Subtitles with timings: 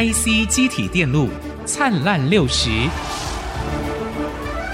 [0.00, 1.26] IC 机体电路
[1.64, 2.70] 灿烂六十，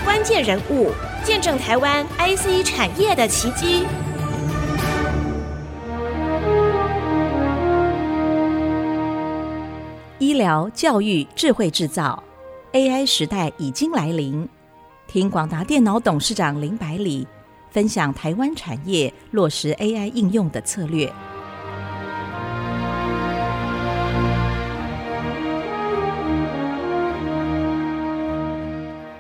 [0.05, 0.91] 关键人物
[1.25, 3.87] 见证台湾 IC 产业的奇迹。
[10.19, 12.23] 医疗、教育、智慧制造
[12.75, 14.47] ，AI 时代已经来临。
[15.07, 17.27] 听广达电脑董事长林百里
[17.71, 21.11] 分享台湾产业落实 AI 应用的策略。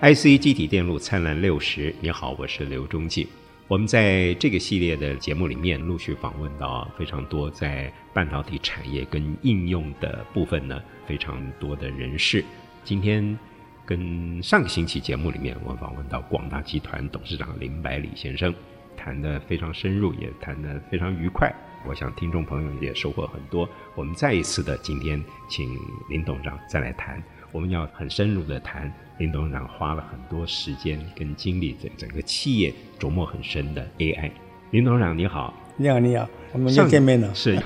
[0.05, 3.27] IC 基体电路灿烂六十，你好，我是刘忠进。
[3.67, 12.45] 我们在这个系列的节目里面，陆续访问到非常多在半导体产业跟应用的部分呢，非常多的人士。
[12.85, 13.39] 今天
[13.87, 18.55] 跟上个星期节目里面，我们访问到广大集团董事长林百里先生，
[18.99, 21.51] 谈得非常深入，也谈得非常愉快。
[21.87, 23.67] 我想听众朋友也收获很多。
[23.95, 25.67] 我们再一次的今天请
[26.11, 27.23] 林董事长再来谈，
[27.55, 28.93] 我们要很深入的谈。
[29.19, 34.29] 林董事长花了很多时间跟精力，整整个企业琢磨很深的 AI。
[34.73, 37.33] 林董事长你好，你好你好，我们又见面了。
[37.33, 37.57] 是，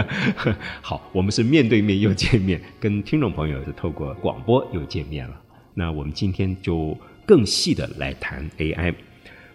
[0.80, 5.38] 好，我们是面对面又见面， 跟听众朋友是透过广播又见面了。
[5.74, 8.94] 那我们今天就更细的来谈 AI。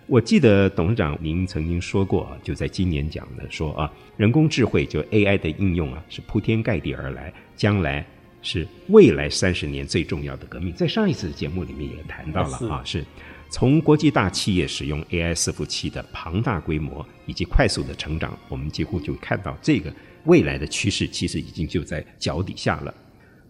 [0.06, 8.06] 我记得董事长您曾经说过啊，就在今年讲的说啊，人工智慧就 AI 的应用啊，是铺天盖地而来，将来。
[8.44, 13.03] 是未来三十年最重要的革命，在上一次的节目里面也谈到了啊，是
[13.49, 19.91] 从国际大企业使用 AI 伺服器的庞大规模以及快速的成长，我们几乎就看到这个
[20.25, 22.94] 未来的趋势，其实已经就在脚底下了。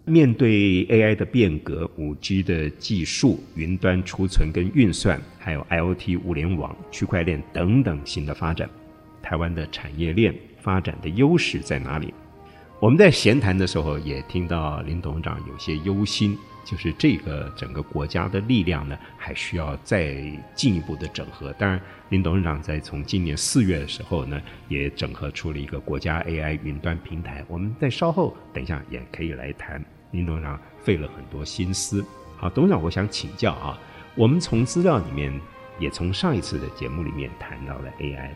[0.06, 8.70] 面对 AI 的变革、五 G 的技术、云端储存跟运算，还有 IoT 物联网、区块链等等新的发展，
[9.22, 12.14] 台湾的产业链发展的优势在哪里？
[12.84, 20.22] 我们在闲谈的时候也听到林董事长有些忧心，就是这个整个国家的力量呢，还需要再
[20.54, 21.54] 进一步的整合。
[21.54, 27.42] 当然，林董事长在从今年四月的时候呢，也整合出了一个国家 AI 云端平台。
[27.48, 32.06] 我们在稍后等一下也可以来谈，林董事长费了很多心思。
[32.36, 33.80] 好，董事长，我想请教啊，
[34.14, 35.32] 我们从资料里面，
[35.80, 38.32] 也从上一次的节目里面谈到了 AI，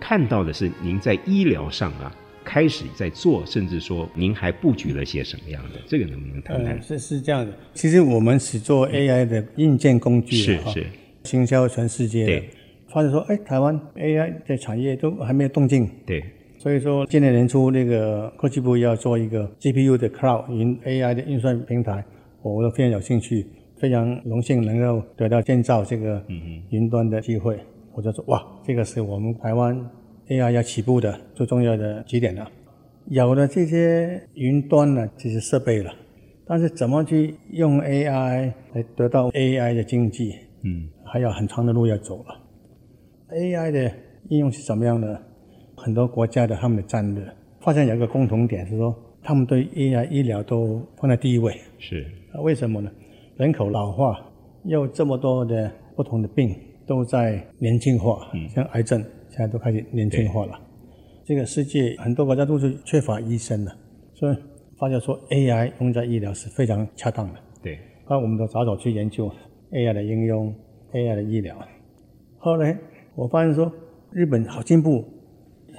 [0.00, 2.12] 看到的是您在医疗上啊。
[2.44, 5.80] 开始在做，甚至说您还布局了些什么样的？
[5.86, 6.76] 这个能不能谈谈？
[6.76, 10.86] 呃、是是这样的，其实我们是做 AI 的硬件工具，是是，
[11.24, 12.26] 行销全世界的。
[12.26, 12.48] 对，
[12.88, 15.88] 发现说，哎，台湾 AI 的产业都还没有动静。
[16.06, 16.22] 对，
[16.58, 22.04] 所以说今年年初那个科技部要做一个 GPU 的 Cloud 云 AI 的运算平台，
[22.42, 23.46] 我都非常有兴趣，
[23.78, 26.22] 非常荣幸能够得到建造这个
[26.70, 27.56] 云端的机会。
[27.56, 29.90] 嗯、我就说，哇，这个是我们台湾。
[30.28, 32.50] AI 要起步的最重要的几点了，
[33.06, 35.92] 有了这些云端呢，这些设备了，
[36.46, 40.34] 但是怎么去用 AI 来得到 AI 的经济？
[40.62, 42.40] 嗯，还有很长的路要走了。
[43.30, 43.92] AI 的
[44.28, 45.20] 应用是怎么样的？
[45.74, 47.24] 很多国家的他们的战略
[47.60, 51.52] 发现有一个共同点是说，他们对 AI 医疗都放在第一位。
[51.78, 52.06] 是，
[52.44, 52.88] 为什么呢？
[53.36, 54.20] 人口老化，
[54.64, 56.54] 又这么多的不同的病
[56.86, 59.04] 都在年轻化，嗯，像癌症。
[59.32, 60.60] 现在都开始年轻化了，
[61.24, 63.74] 这个世界很多国家都是缺乏医生的，
[64.12, 64.36] 所以
[64.78, 67.40] 发现说 AI 用在医疗是非常恰当的。
[67.62, 69.32] 对，那我们都早早去研究
[69.70, 70.54] AI 的应用
[70.92, 71.56] ，AI 的医疗。
[72.36, 72.76] 后来
[73.14, 73.72] 我发现说
[74.10, 75.02] 日本好进步，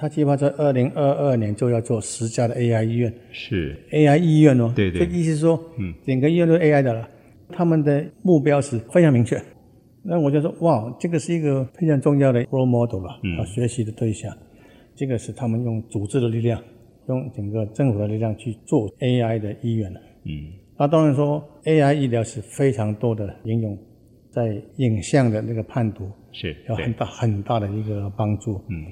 [0.00, 3.14] 他计划在二零二二年就要做十家的 AI 医院。
[3.30, 7.08] 是 AI 医院哦，对对，这意思是说，嗯，整个医院都是 AI 的了，
[7.50, 9.40] 他们的目标是非常明确。
[10.06, 14.30] 那我就说，哇，这个是一个非常重要的 role model 了，嗯，要学习的对象。
[14.94, 16.62] 这个是他们用组织的力量，
[17.08, 20.00] 用整个政府的力量去做 AI 的医院了。
[20.24, 23.78] 嗯，那当然说 AI 医疗是非常多的应用，
[24.30, 28.60] 在影像的那个判读是有很大很大的一个帮助。
[28.68, 28.84] 嗯，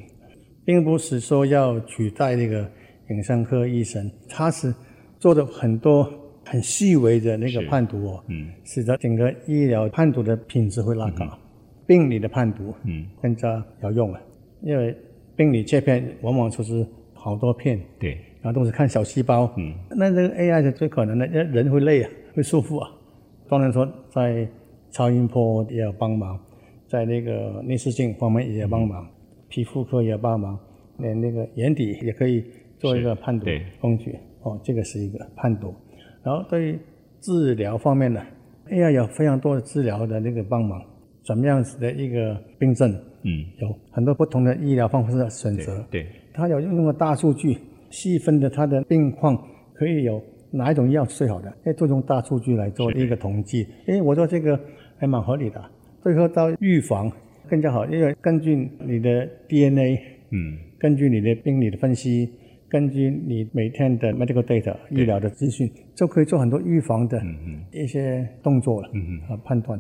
[0.65, 2.67] 并不是说要取代那个
[3.11, 4.75] 影像科医生，他是
[5.19, 6.11] 做的很多。
[6.45, 11.39] 很细微的那个判读哦，嗯，使得整个医疗判读的品质会拉高，嗯、
[11.87, 13.07] 病理的判读嗯。
[13.21, 14.19] 更加有用了，
[14.63, 14.97] 嗯、因为
[15.37, 22.91] 病理切片往往就是好多片，对，然后都是看小细胞，嗯，那这个 AI 是最可能的，人会累啊，会束缚啊，
[23.49, 24.47] 当然说在
[24.91, 26.39] 超音波也要帮忙，
[26.89, 29.11] 在那个内视镜方面也要帮忙，嗯、
[29.49, 30.59] 皮肤科也要帮忙，
[30.99, 32.45] 连那个眼底也可以
[32.79, 33.47] 做一个判读
[33.81, 35.75] 工具，哦，这个是一个判读。
[36.25, 36.79] 然后对于
[37.21, 38.21] 治疗方面呢
[38.69, 40.81] ，AI 有非常多的治疗的那个帮忙，
[41.25, 42.91] 怎么样子的一个病症，
[43.23, 45.85] 嗯，有很多不同的医疗方式的选择。
[45.91, 47.57] 对，它有用那个大数据
[47.91, 49.37] 细分的它的病况，
[49.75, 51.53] 可以有哪一种药是最好的？
[51.65, 53.67] 哎，都用大数据来做一个统计。
[53.87, 54.59] 哎，我说这个
[54.99, 55.61] 还蛮合理的。
[56.03, 57.11] 最后到预防
[57.49, 62.29] 更加好，因为根据你的 DNA，嗯，根据你的病理的分析，
[62.73, 67.23] 根据你每天的 medical data 医疗的资讯，就可以做很多预防的
[67.71, 69.79] 一些动作了，嗯嗯，啊判断，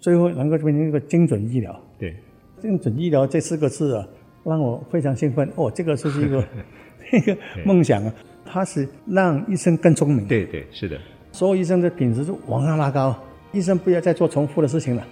[0.00, 1.80] 最后能够变成一个精准医疗。
[2.00, 2.12] 对，
[2.60, 4.04] 精准医疗这四个字啊，
[4.44, 5.48] 让我非常兴奋。
[5.54, 6.44] 哦，这个是一个
[7.14, 8.12] 一个梦想啊。
[8.44, 10.26] 它是让医生更聪明。
[10.26, 10.98] 对对，是的。
[11.30, 13.16] 所有医生的品质就往上拉高，
[13.52, 15.06] 医生不要再做重复的事情了，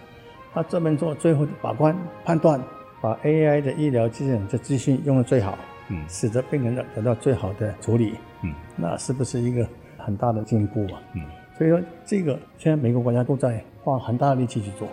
[0.53, 2.61] 他专门做最后的把关判断，
[3.01, 5.57] 把 AI 的医疗资讯的资讯用的最好，
[5.91, 11.03] 嗯，使得病人的得到最好的处理，嗯，那是不是一个很大的进步啊？
[11.15, 11.23] 嗯，
[11.59, 14.89] 所以说这个现在每个国家都在花很大的力气去做。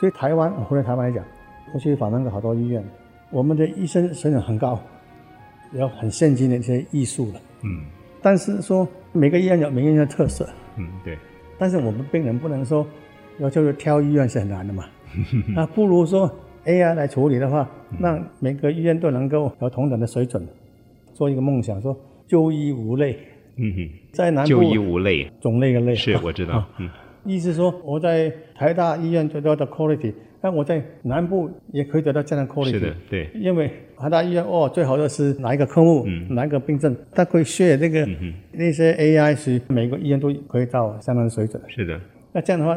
[0.00, 1.24] 所以台湾，我回来台湾来讲。
[1.72, 2.84] 我去访问过好多医院，
[3.30, 4.78] 我们的医生水准很高，
[5.72, 7.40] 有很先进的一些艺术了。
[7.62, 7.84] 嗯，
[8.22, 10.48] 但是说每个医院有每个医院的特色。
[10.76, 11.18] 嗯，对。
[11.58, 12.86] 但是我们病人不能说
[13.38, 14.84] 要就是挑医院是很难的嘛。
[15.54, 16.30] 那不如说
[16.64, 17.68] AI 来处理的话，
[17.98, 20.46] 让每个医院都能够有同等的水准，
[21.12, 21.96] 做一个梦想，说
[22.26, 23.18] 就医无类。
[23.56, 25.94] 嗯哼，在南部就医无类，种类的类。
[25.94, 26.64] 是，我知道。
[26.80, 26.88] 嗯，
[27.24, 30.12] 意思说我在台大医院得到的 quality。
[30.40, 41.58] 那我在南部也可以得到这样的 quality，是的，对，因为台大医院哦，最好的是哪一个科目，嗯、哪一个病症，它可以 share 这个、嗯、那些 AI 是每个医院都可以到相当的水准。
[41.68, 41.98] 是的，
[42.30, 42.76] 那这样的话，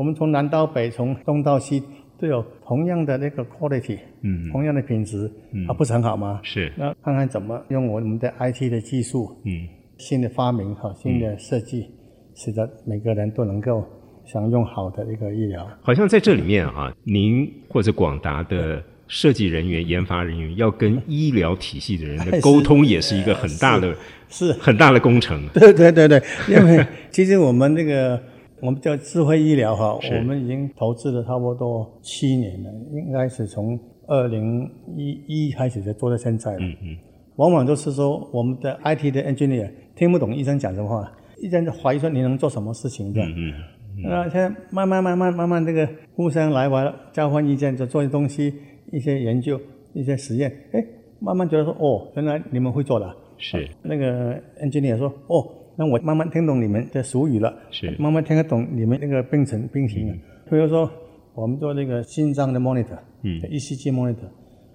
[0.00, 1.82] 我们从南到北，从东到西
[2.18, 6.40] 都有同样的那个 quality，嗯，同样的品质，嗯，啊，不是很好吗？
[6.42, 6.72] 是。
[6.74, 9.68] 那看看怎么用我们的 IT 的技术，嗯，
[9.98, 11.92] 新的发明和新的设计，嗯、
[12.34, 13.84] 使得每个人都能够。
[14.26, 23.92] 享用好的一个医疗，好像在这里面啊，您或者广达的设计人员、研发人员要跟医疗体系的人的 沟通，也是一个很大的、
[24.28, 25.48] 是很大的工程。
[25.52, 28.22] 对对对对，因为其实我们那个
[28.62, 36.58] 我们叫智慧医疗哈，我们已经投资了差不多七年了，应该是从二零一一开始就做到现在了。
[36.60, 36.96] 嗯嗯，
[37.36, 43.30] 往往都是说我们的 IT 的 engineer 听不懂医生讲什么话，医生就怀疑说你能做什么事情这样。
[43.30, 43.54] 嗯嗯。
[44.02, 48.54] 那现在慢慢慢慢慢慢，这个互相来往，交换意见，就做些东西，
[48.92, 49.60] 一些研究，
[49.92, 50.82] 一些实验，哎，
[51.18, 53.16] 慢慢觉得说，哦，原来你们会做的。
[53.36, 53.68] 是。
[53.82, 55.44] 那个 engineer 说，哦，
[55.80, 57.50] 那我慢慢听懂你们的俗语了。
[57.70, 57.90] 是。
[57.98, 60.14] 慢慢听得懂你们那个病程病情了。
[60.50, 60.90] 比如说，
[61.32, 64.28] 我们做那个心脏的 monitor，嗯，ECG monitor，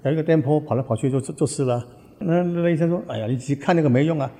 [0.04, 1.86] 有一个电波跑来跑去就就是了。
[2.18, 4.32] 那那医生说，哎呀，你只看那个没用啊，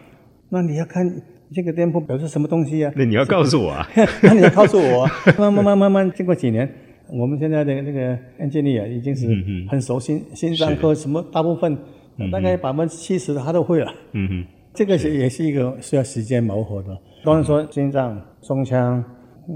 [0.50, 1.08] 那你要看。
[1.54, 2.94] 这个电波表示什么东西呀、啊？
[2.98, 3.88] 那你要告诉我啊！
[4.24, 5.12] 那你要告诉我、啊。
[5.38, 6.68] 慢慢慢慢慢，经过几年，
[7.08, 9.28] 我们现在的那个 engineer 已经是
[9.70, 11.78] 很熟心，嗯、心脏科什么大部分，
[12.18, 13.94] 嗯、大概百分之七十他都会了。
[14.14, 16.98] 嗯哼，这个是也是一个需要时间磨合的。
[17.24, 19.04] 当然说心脏、胸腔、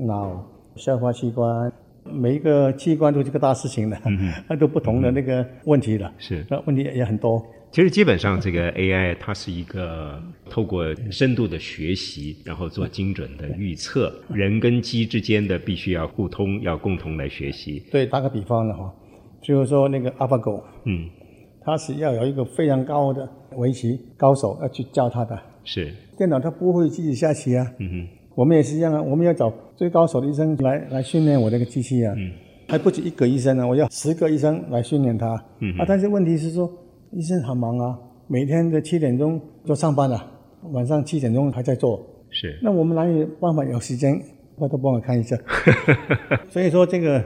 [0.07, 0.44] 脑、
[0.75, 1.71] 消化器官，
[2.06, 3.98] 每一个器官都是个大事情的，
[4.48, 6.12] 那、嗯、都不同的那个问题了。
[6.18, 7.45] 是，那问题也很多。
[7.71, 10.19] 其实基本上，这个 AI 它是一个
[10.50, 14.12] 透过深度的学习，然后做精准的预测。
[14.30, 17.83] 人跟机之间的必须要互通，要共同来学习。
[17.92, 18.92] 对，打个比方的话，
[19.39, 21.08] 就是说那个 AlphaGo，嗯，
[21.70, 25.40] 它是要有一个非常高的围棋高手要去教他的。
[25.64, 25.94] 是。
[26.18, 27.66] 电脑它不会自己下棋啊。
[27.78, 28.08] 嗯哼。
[28.36, 32.14] 我们也是一样啊，我们要找最高手的医生来来训练我这个机器啊。
[32.18, 32.32] 嗯。
[32.68, 35.28] 还不止一个医生呢，我要十个医生来训练他。
[35.60, 35.78] 嗯。
[35.78, 36.70] 啊，但是问题是说。
[37.12, 37.98] 医生很忙啊，
[38.28, 40.32] 每天的七点钟就上班了，
[40.74, 42.00] 晚上七点钟还在做。
[42.30, 42.60] 是。
[42.62, 44.14] 那我们哪有办法有时间？
[44.58, 45.36] 我都帮我看一下。
[46.50, 47.20] 所以说这个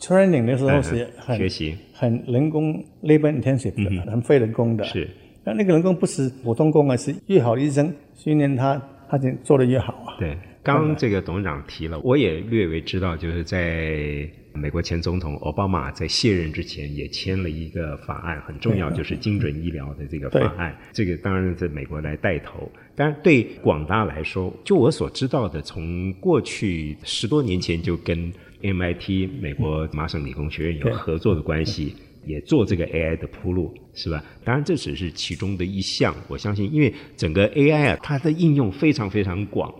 [0.00, 4.84] training 的时候是很学习，很人工 labor intensive 的，嗯、很费人工的。
[4.84, 5.08] 是。
[5.44, 10.16] 那那个人工不是普通工啊，是越好的医生训练他，他就做的越好啊。
[10.18, 14.28] 对，刚刚这个董事长提了，我也略微知道，就是在。
[14.52, 20.76] 美国前总统奥巴马在卸任之前也签了一个法案，很重要，就是精准医疗的这个法案。
[20.90, 28.30] 这个当然在美国来带头，但对广大来说，就我所知道的，从过去十多年前就跟
[28.62, 34.22] MIT 美国麻省理工学院有合作的关系，也做这个 AI 的铺路，是吧？
[34.44, 39.72] 当然这只是其中的一项，我相信，因为整个 AI 啊，它的应用非常非常广。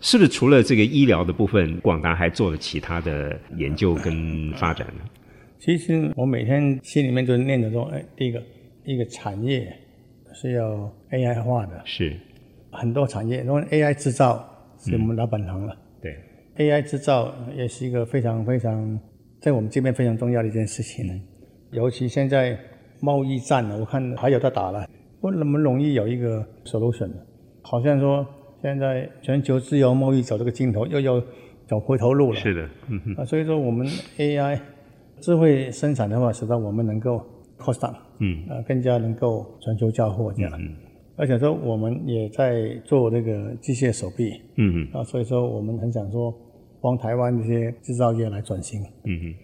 [0.00, 5.04] 是不是除了这个医疗的部分，广达还做了其他的研究跟发展呢？
[5.58, 8.42] 其实我每天心里面就念着说，哎，第一个，
[8.84, 9.74] 一个产业
[10.34, 12.14] 是要 AI 化的，是
[12.70, 14.46] 很多产业，因为 AI 制造
[14.78, 15.74] 是我们老本行了，
[16.56, 18.98] ，AI 制造也是一个非常非常
[19.40, 21.12] 在我们这边非常重要的一件事情呢。
[21.72, 22.58] 尤其现在
[23.00, 24.88] 贸易战呢，我看还有在打了，
[25.20, 27.10] 不那么容易有一个 solution。
[27.62, 28.26] 好像说
[28.62, 31.20] 现在全球自由贸易走这个尽头，又要
[31.66, 32.38] 走回头路了。
[32.38, 33.14] 是的，嗯哼。
[33.16, 33.86] 啊，所以说我们
[34.18, 34.58] AI
[35.20, 37.24] 智慧生产的话，使得我们能够
[37.58, 40.52] cost down，嗯，啊，更加能够全球交货这样。
[40.60, 40.76] 嗯。
[41.16, 46.34] 而且说我们也在做那个机械手臂，嗯嗯，啊，所以说我们很想说
[46.80, 49.34] 帮台湾这些制造业来转型，嗯嗯，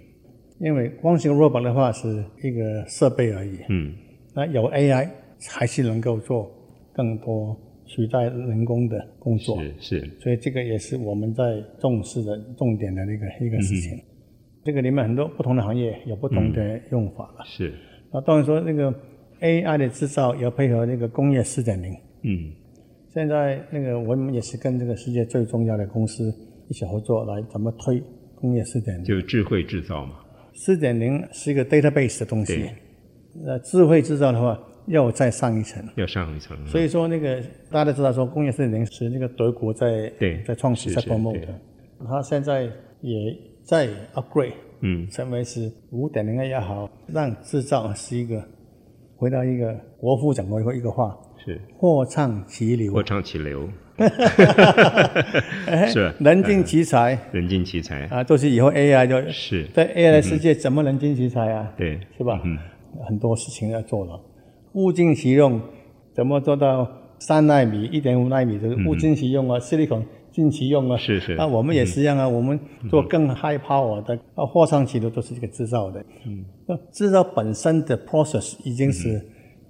[0.59, 3.95] 因为光学 robot 的话是一个设备而已，嗯，
[4.35, 5.09] 那有 AI
[5.49, 6.51] 还是能够做
[6.93, 13.97] 更多取代人工的工作，是是，所以这个也是我们在重视的重点的那个一个事情。
[13.97, 14.03] 嗯、
[14.65, 17.73] 这个里面很多不同的行业有不同的用法了，是，
[18.13, 18.93] 那当然说那个。
[19.41, 21.97] AI 的制造要配合那个工业四点零。
[22.23, 22.53] 嗯，
[23.13, 26.33] 现在那个我们也是跟这个世界最重要的公司
[26.69, 28.03] 一起合作，来怎么推
[28.35, 29.05] 工业四点零？
[29.05, 30.17] 就智慧制造嘛。
[30.55, 32.57] 四点零是一个 database 的东西。
[32.57, 32.71] 对。
[33.45, 35.83] 那智慧制造的话，要再上一层。
[35.97, 36.67] 要上一层。
[36.67, 41.47] 所以说那个大家都知道说，工业四点零是那个德国在对在创始在 promote 的，
[42.07, 42.65] 他现在
[43.01, 48.47] 也在 upgrade，嗯，成为是五点零也好，让制造是一个。
[49.21, 52.91] 回到一个国父讲过一个话，是货畅其流。
[52.91, 53.69] 货畅其流，
[55.93, 57.19] 是人尽其才。
[57.31, 61.71] 人尽其才啊，都是以后 AI 就是在 AI 的世界怎么人尽其才啊？
[61.77, 62.41] 对，是吧？
[62.47, 62.57] 嗯，
[63.07, 64.19] 很多事情要做了，
[64.73, 65.61] 物尽其用，
[66.15, 70.97] 怎么做到三纳米、一点五纳米就是物尽其用啊？Silicon 尽其用啊？
[70.97, 71.35] 是是。
[71.35, 72.59] 那我们也是一样啊，我们
[72.89, 76.05] 做更 high power 的，啊，货畅其流都是这个制造的。
[76.27, 76.45] 嗯。
[76.67, 79.21] 那制造本身的 process 已经是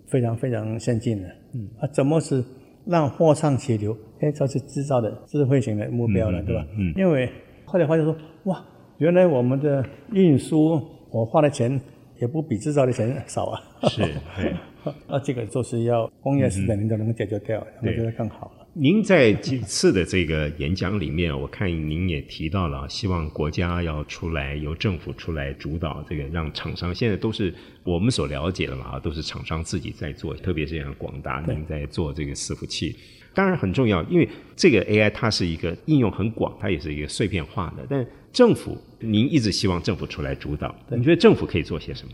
[0.07, 1.29] 非常非常先进了。
[1.55, 2.45] 嗯，啊，怎么是
[2.85, 3.97] 让货畅其流？
[4.21, 6.67] 哎，这是制造的智慧型的目标了，对吧？
[6.79, 6.93] 嗯。
[6.97, 7.29] 因为
[7.65, 8.15] 后来发现说，
[8.45, 8.65] 哇，
[8.99, 11.81] 原来我们的运输我花的钱
[12.21, 13.61] 也不比制造的钱少啊。
[13.89, 14.03] 是。
[14.37, 14.55] 对。
[15.07, 18.51] 那这个就是要工业四点零都能解决掉，我觉得更好。
[18.75, 32.95] 您在几次的这个演讲里面，我看您也提到了，希望国家要出来，由政府出来主导这个，让厂商现在都是我们所了解的嘛，都是厂商自己在做，特别是像广达您在做这个伺服器，
[33.35, 42.13] 当然很重要，因为这个 AI 它是一个应用很广，它也是一个碎片化的，但政府您一直希望政府出来主导，你觉得政府可以做些什么？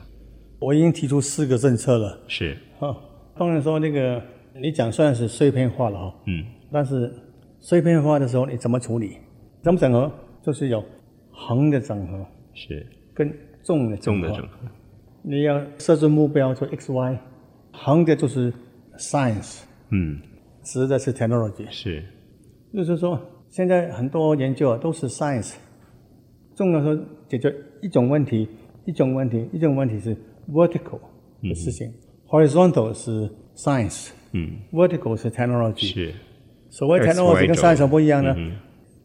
[0.59, 2.97] 我已经提出四个政策了，是，啊，
[3.39, 4.23] 当然说那个。
[4.61, 7.13] 你讲算是碎片化了哈，嗯，但是
[7.61, 9.17] 碎片化的时候你怎么处理？
[9.63, 10.11] 怎么整合？
[10.43, 10.83] 就是有
[11.31, 13.33] 横的整合，是跟
[13.63, 14.59] 纵的纵的整合。
[15.23, 17.19] 你要设置目标就 X Y，
[17.73, 18.53] 横的就是
[18.97, 20.21] science，嗯，
[20.63, 22.05] 直的是 technology，是，
[22.73, 23.21] 就是说
[23.51, 25.55] 现在很多研究啊都是 science，
[26.55, 26.97] 重的说
[27.29, 28.49] 解决一种问题，
[28.85, 30.17] 一种问题，一种问题是
[30.49, 31.01] vertical
[31.43, 31.95] 的事情，嗯
[32.29, 34.11] ，horizontal 是 science。
[34.37, 36.15] 嗯，vertical 是 technology，是，
[36.69, 38.35] 所谓 technology 跟 science 不一样呢。
[38.37, 38.55] 嗯、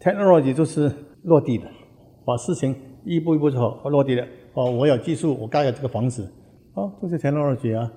[0.01, 0.91] technology 就是
[1.23, 1.65] 落地的，
[2.25, 4.27] 把事情一步一步做好，落地的。
[4.55, 6.29] 哦，我有技术，我盖了这个房子，
[6.73, 7.89] 哦，这是 technology 啊。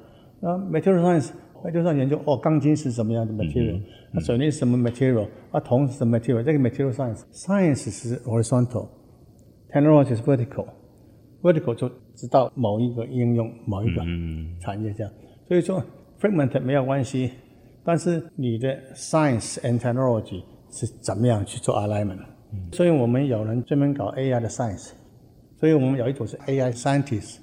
[0.42, 3.80] 啊，material science 研究，哦，钢筋是什么样的 material？
[4.12, 5.26] 那、嗯、水泥是什么 material？
[5.50, 6.42] 啊，铜是什么 material？
[6.44, 14.02] 这个 material science，science 是 horizontal，technology 是 vertical，vertical 就知道某一个应用，某一个
[14.60, 15.12] 产业这样。
[15.48, 15.82] 所以说。
[16.24, 17.32] Fragment 没有关系，
[17.84, 22.16] 但是你的 science and technology 是怎么样去做 alignment？、
[22.50, 24.92] 嗯、所以我们有人专门搞 AI 的 science，
[25.60, 27.40] 所以我们有一组是 AI scientist，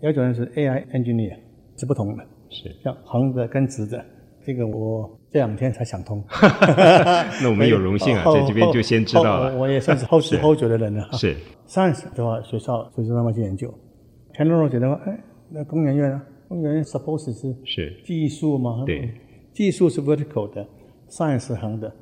[0.00, 1.36] 有一种人是 AI engineer，
[1.76, 2.24] 是不同的。
[2.50, 4.04] 是像横的跟直的，
[4.44, 6.20] 这个我这两天才想通。
[7.40, 9.56] 那我们有荣幸啊，在这边就先知道了。
[9.56, 11.08] 我也算是后知后觉的人了。
[11.12, 11.36] 是
[11.68, 13.72] science 的话，学校学生他们去研究
[14.34, 15.16] ；technology 的话，哎，
[15.50, 16.20] 那工研院啊。
[16.48, 18.82] 工研院 suppose 是是技术嘛？
[18.86, 19.10] 对，
[19.52, 20.66] 技术是 vertical 的
[21.10, 21.92] ，science 是横的。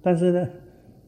[0.00, 0.48] 但是呢，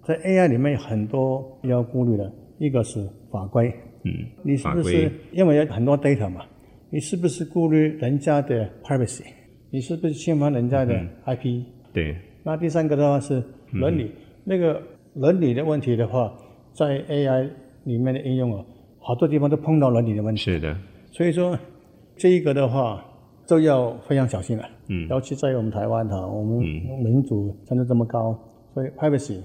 [0.03, 3.73] 在 AI 里面有很多要顾虑的，一个是法规，
[4.03, 4.13] 嗯，
[4.43, 6.45] 你是不是因为有很多 data 嘛？
[6.91, 9.23] 你是不是顾虑人家的 privacy？
[9.71, 10.95] 你是不是侵犯人家的
[11.27, 12.17] IP？、嗯、对。
[12.43, 14.13] 那第三个的话是伦理，嗯、
[14.43, 14.83] 那个
[15.15, 16.35] 伦理的问题的话，
[16.73, 17.49] 在 AI
[17.85, 18.65] 里面的应用啊，
[18.99, 20.41] 好多地方都碰到伦理的问题。
[20.41, 20.77] 是的。
[21.13, 21.57] 所以说。
[22.19, 23.05] 这一个的话，
[23.47, 24.65] 就要非常小心了。
[24.89, 26.59] 嗯，尤其在我们台湾哈，我们
[27.03, 28.39] 民主程度这么高，嗯、
[28.75, 29.41] 所以 privacy，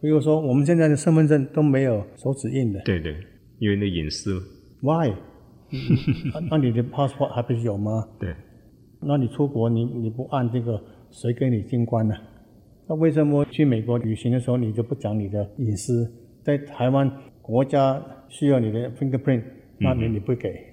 [0.00, 2.80] 比如说我们现在的身份证都没有手指印的。
[2.84, 3.14] 对对，
[3.58, 4.40] 因为那隐私。
[4.82, 5.12] Why？
[6.50, 8.08] 那你的 passport 还不是有吗？
[8.18, 8.34] 对。
[9.02, 12.14] 那你出国你你不按这个，谁给你进关呢？
[12.88, 16.10] 那为什么去美国旅行的时候你就不讲你的隐私？
[16.42, 19.42] 在台湾国家需要你的 fingerprint，
[19.78, 20.69] 那你你不给？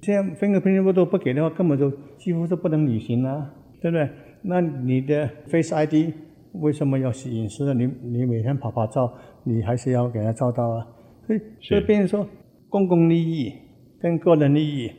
[0.00, 4.08] 现在 fingerprint 都不给的话，根本就几乎是不能旅行啊，对不对？
[4.42, 6.14] 那你的 Face ID
[6.52, 7.74] 为什么要是隐私的？
[7.74, 9.12] 你你每天拍拍照，
[9.44, 10.86] 你还是要给他照到啊。
[11.26, 12.26] 所以所以变成说
[12.68, 13.52] 公共利益
[14.00, 14.90] 跟个人利益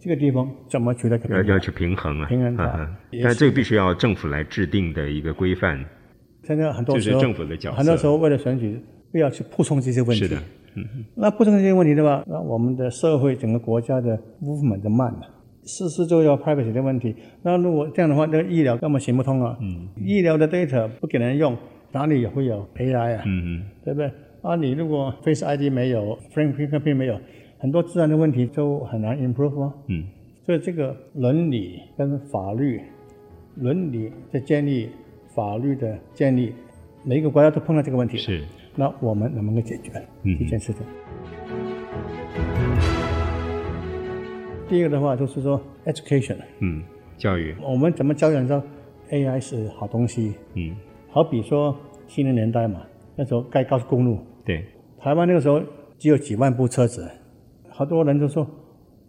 [0.00, 1.44] 这个地方怎么取得平衡？
[1.44, 2.64] 要要去平衡啊，平衡它。
[2.64, 5.84] 啊、但这个必须要政府来制定的一个规范。
[6.44, 7.76] 现在很多时候，就是政府的角色。
[7.76, 8.78] 很多时候为了选举，
[9.10, 10.26] 不要去铺充这些问题。
[10.26, 10.42] 是的，
[10.76, 11.04] 嗯。
[11.14, 15.20] 那铺充这些问题的话，那我们的社会整个国家的 movement 就慢了。
[15.64, 17.14] 事事都要 privacy 的问题。
[17.42, 19.56] 那如果这样的话，那个医疗根本行不通啊。
[19.60, 19.88] 嗯。
[20.04, 21.56] 医疗的 data 不给人用，
[21.92, 23.22] 哪里也会有 AI 啊？
[23.26, 23.62] 嗯嗯。
[23.84, 24.10] 对不对？
[24.42, 27.18] 啊，你如果 Face ID 没有，Fingerprint 没有，
[27.58, 29.72] 很多自然的问题就很难 improve 啊。
[29.88, 30.04] 嗯。
[30.44, 32.80] 所以这个伦理跟法律，
[33.56, 34.88] 伦理的建立。
[35.34, 36.52] 法律的建立，
[37.02, 38.16] 每一个国家都碰到这个问题。
[38.18, 38.44] 是，
[38.76, 39.92] 那我们能不能解决？
[40.38, 40.82] 这件事情？
[42.36, 42.76] 嗯、
[44.68, 46.82] 第一个的话就是说，education，嗯，
[47.16, 48.62] 教育，我们怎么教人说
[49.10, 50.34] AI 是好东西？
[50.54, 50.74] 嗯，
[51.08, 51.76] 好比说
[52.08, 52.82] 七零年代嘛，
[53.14, 54.64] 那时候盖高速公路，对，
[54.98, 55.62] 台湾那个时候
[55.98, 57.08] 只有几万部车子，
[57.68, 58.44] 好多人都说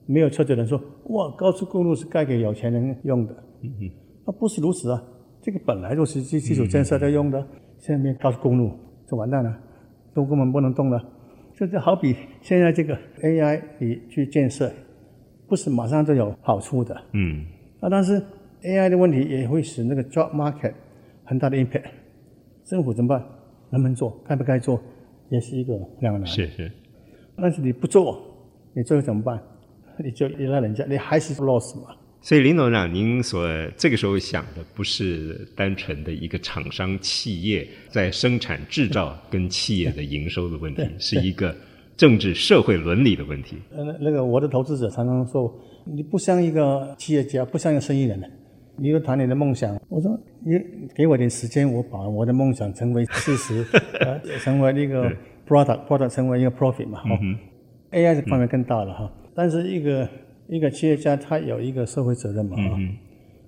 [0.05, 3.33] 没有车子的人说，哇，高速公路是盖给有钱人用的。
[3.61, 3.89] 嗯嗯，
[4.27, 5.03] 那不是如此啊。
[5.41, 7.39] 这个本来就是基基础建设在用的，
[7.77, 8.71] 现在没高速公路
[9.07, 9.57] 就完蛋了，
[10.13, 11.03] 都根本不能动了。
[11.53, 14.71] 这就好比现在这个 AI 你去建设，
[15.47, 16.95] 不是马上就有好处的。
[17.13, 17.45] 嗯。
[17.79, 18.21] 啊，但是
[18.63, 20.73] AI 的问题也会使那个 job market
[21.23, 21.85] 很大的 impact。
[22.63, 23.23] 政府怎么办？
[23.69, 24.19] 能不能做？
[24.27, 24.81] 该不该做？
[25.29, 26.25] 也是一个两难。
[26.25, 26.71] 是是。
[27.37, 28.21] 但是你不做，
[28.73, 29.39] 你最后怎么办？
[29.97, 31.95] 你就依赖人家，你还是 loss 嘛。
[32.25, 41.55] 所以林董事长，您所这个时候想的不是单纯的一个厂商企业在生产制造跟企业的营收的问题，是一个
[41.95, 43.57] 政治社会伦理的问题。
[43.69, 45.53] 呃，那个我的投资者常常说，
[45.85, 48.19] 你不像一个企业家，不像一个生意人。
[48.75, 50.53] 你又谈你的梦想，我说你
[50.95, 53.63] 给我点时间，我把我的梦想成为事实，
[54.01, 55.15] 呃，成为一个
[55.47, 57.03] product，product 成为一个 profit 嘛。
[57.05, 57.37] 嗯哼。
[57.91, 60.09] AI 这方面更大了哈，嗯，但是一个。
[60.47, 62.95] 一个企业家他有一个社会责任嘛啊、嗯，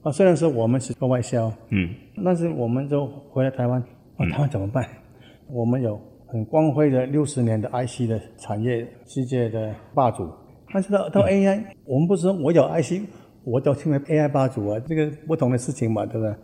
[0.03, 3.79] 啊，虽然说我们是做外销，嗯，但是我们就回来台湾，
[4.17, 4.83] 啊，台湾怎么办？
[4.83, 10.27] 嗯、我们有很光辉的六十年的 IC 的产业世界的霸主，
[10.73, 13.01] 但是到到 AI，、嗯、我们不是说我有 IC，
[13.43, 16.35] 我就成为 AI 霸主啊，这个不同的事情嘛，对不对？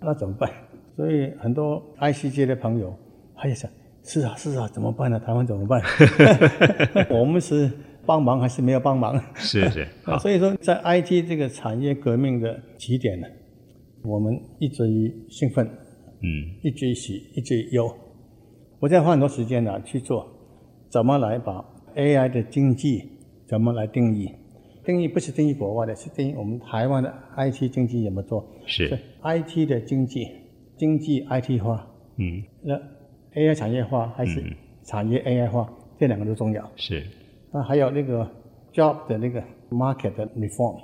[0.00, 0.48] 那怎么办？
[0.96, 2.94] 所以很多 IC 界的朋友，
[3.34, 3.68] 他也想，
[4.04, 5.18] 是啊是啊，怎么办呢？
[5.18, 5.82] 台湾怎么办？
[7.10, 7.70] 我们是。
[8.06, 9.20] 帮忙还是没有帮忙？
[9.34, 9.86] 是是，
[10.20, 13.26] 所以说在 IT 这个产业革命的起点呢，
[14.04, 16.26] 我们一直以兴奋，嗯，
[16.62, 17.92] 一直以喜，一直以忧。
[18.78, 20.26] 我在花很多时间呢去做，
[20.88, 21.64] 怎么来把
[21.96, 23.02] AI 的经济
[23.48, 24.30] 怎么来定义？
[24.84, 28.46] 定义不是定义国外的，是定义我们台湾的 IT 经济怎么做？
[28.66, 30.28] 是，是 IT 的经济，
[30.76, 31.84] 经济 IT 化，
[32.18, 32.74] 嗯，那
[33.34, 34.40] AI 产业化还是
[34.84, 35.66] 产业 AI 化？
[35.68, 36.70] 嗯、这两个都重要。
[36.76, 37.02] 是。
[37.56, 38.22] 那还有那个
[38.70, 40.78] job 的那个 market 的 reform，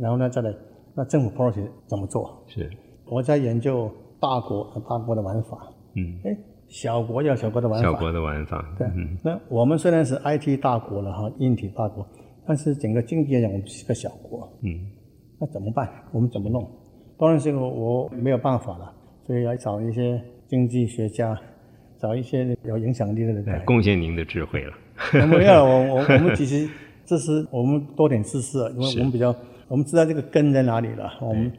[0.00, 0.50] 然后呢，再来
[0.94, 2.42] 那政府 policy 怎么做？
[2.46, 2.70] 是，
[3.04, 5.58] 我在研究大国和大国的玩法。
[5.96, 6.34] 嗯，哎，
[6.66, 7.90] 小国要小国的玩法。
[7.90, 8.74] 小国的玩法。
[8.78, 12.06] 对，嗯、那我们虽然是 IT 大国了哈，硬体大国，
[12.46, 14.48] 但是整个经济来讲，我们是个小国。
[14.62, 14.70] 嗯，
[15.38, 15.86] 那怎么办？
[16.10, 16.66] 我们怎么弄？
[17.18, 18.90] 当然是我没有办法了，
[19.26, 21.38] 所以要找一些经济学家，
[22.04, 24.72] 找一些有影响力的人来贡献您的智慧了。
[25.26, 26.68] 没有，我我 我们其实
[27.06, 29.34] 这是我们多点知识，因为我们比较
[29.68, 31.50] 我们知道这个根在哪里了，我们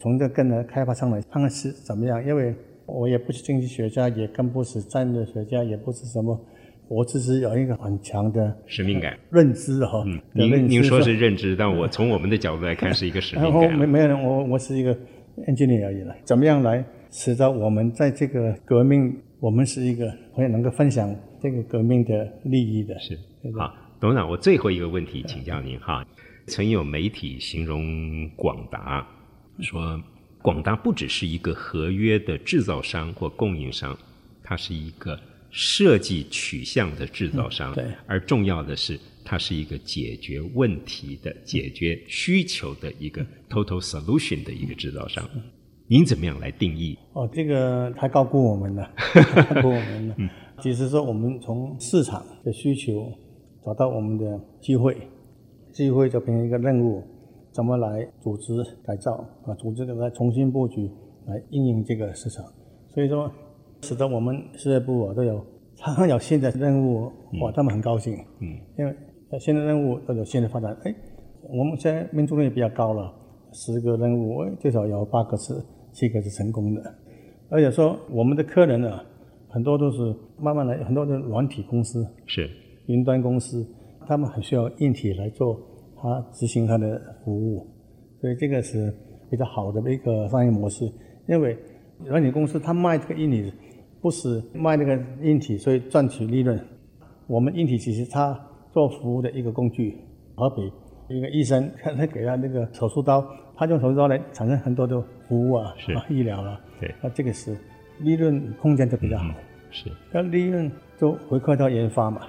[0.00, 2.20] 从这个根的开发上来看看是怎么样。
[2.26, 2.52] 因为
[2.84, 6.36] 我也不是经济学家，也更不是战略学家，也不是什么，
[6.88, 10.02] 我只是有一个很强的使命感、认知哈。
[10.04, 13.52] 嗯，您您说是认知，但我从我们的角度来看是一个使命感。
[13.52, 14.92] 然 后没没有人，我我是一个
[15.46, 16.14] engineer 而已了。
[16.24, 21.12] 怎么样来使得我们在这个革命，我们是一个会能够分享。
[21.42, 23.18] 这个革命的利益的是
[23.58, 26.06] 好，董事长，我最后一个问题请教您哈。
[26.46, 29.04] 曾有媒体形容广达，
[29.58, 30.00] 说
[30.40, 33.98] 广达不只是一个合约的制造商或供应商，
[34.44, 35.18] 它是一个
[35.50, 37.74] 设计取向的制造商。
[37.74, 45.28] 对，而重要的是，它是一个解决问题的、解决需求的一个 total solution 的一个制造商。
[45.92, 46.98] 您怎么样来定义？
[47.12, 50.14] 哦，这个太高估我们了， 太高估我们了。
[50.16, 50.26] 嗯
[50.62, 53.12] 其实说，我们从市场的需求
[53.62, 54.96] 找到我们的机会，
[55.70, 57.02] 机会就变成一个任务，
[57.52, 59.52] 怎么来组织改造啊？
[59.56, 60.90] 组织来重新布局，
[61.26, 62.42] 来应用这个市场。
[62.88, 63.30] 所以说，
[63.82, 65.44] 使得我们事业部啊都有
[65.76, 68.16] 常常有新的任务，哇，他们很高兴。
[68.40, 70.74] 嗯，因为新的任务都有新的发展。
[70.84, 70.94] 哎，
[71.50, 73.12] 我们现在命中率比较高了，
[73.52, 75.52] 十个任务最少有八个是
[75.92, 76.94] 七个是成功的，
[77.48, 79.00] 而且说我们的客人呢，
[79.48, 79.98] 很多都是
[80.40, 82.48] 慢慢来，很多的软体公司是
[82.86, 83.66] 云端公司，
[84.06, 85.60] 他们很需要硬体来做
[85.96, 87.66] 他执行他的服务，
[88.20, 88.92] 所以这个是
[89.30, 90.90] 比较好的一个商业模式。
[91.28, 91.56] 因为
[92.04, 93.52] 软体公司他卖这个硬体，
[94.00, 96.58] 不是卖那个硬体，所以赚取利润。
[97.28, 98.38] 我们硬体其实他
[98.72, 99.96] 做服务的一个工具，
[100.34, 100.62] 好比
[101.08, 103.24] 一个医生，他他给他那个手术刀，
[103.54, 105.00] 他用手术刀来产生很多的
[105.32, 107.56] 服务啊，是啊医疗啊，对，那这个是
[108.00, 109.24] 利润空间就比较好。
[109.24, 109.34] 嗯、
[109.70, 112.20] 是，那利润就回馈到研发嘛，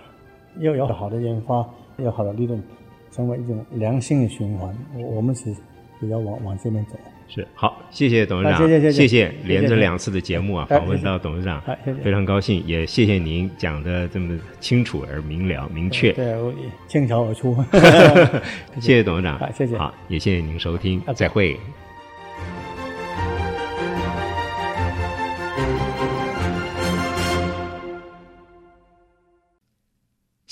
[0.59, 1.55] 要有好的研发，
[1.97, 2.63] 要有好的利润，
[3.11, 4.73] 成为一种良性的循环。
[4.95, 5.53] 我我们是
[5.99, 6.95] 比较往往这边走。
[7.27, 11.61] 是好，谢谢董事长，谢谢谢谢，连着两次的节目啊，访问到董事长，
[12.01, 16.53] 非常高兴，也谢谢您讲的这么清楚而明了、明确，对，我
[16.87, 17.53] 倾巢而出，
[18.79, 21.59] 谢谢董事长， 谢谢，好，也谢谢您收听，再会。